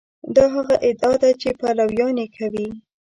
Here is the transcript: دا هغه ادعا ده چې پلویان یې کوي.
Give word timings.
دا 0.35 0.45
هغه 0.55 0.75
ادعا 0.89 1.13
ده 1.21 1.29
چې 1.41 1.49
پلویان 1.59 2.15
یې 2.21 2.27
کوي. 2.37 2.67